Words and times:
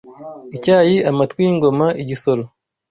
Icyahi, 0.55 0.95
amatwi 1.09 1.39
y’ingoma, 1.45 1.87
igisoro, 2.01 2.43